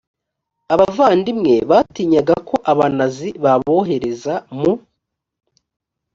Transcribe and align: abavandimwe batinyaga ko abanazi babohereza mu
abavandimwe 0.73 1.53
batinyaga 1.69 2.35
ko 2.47 2.55
abanazi 2.71 3.27
babohereza 3.43 4.33
mu 4.59 4.71